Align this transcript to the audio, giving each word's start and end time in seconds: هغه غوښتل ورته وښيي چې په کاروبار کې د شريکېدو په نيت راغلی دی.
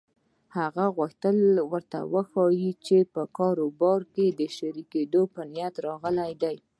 هغه 0.57 0.85
غوښتل 0.97 1.37
ورته 1.71 1.99
وښيي 2.13 2.71
چې 2.85 2.97
په 3.13 3.21
کاروبار 3.37 4.01
کې 4.13 4.25
د 4.39 4.41
شريکېدو 4.57 5.21
په 5.33 5.41
نيت 5.53 5.75
راغلی 5.87 6.33
دی. 6.43 6.57